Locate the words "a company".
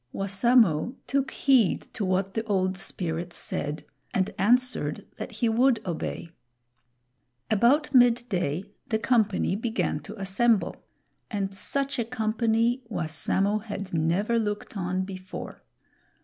11.99-12.81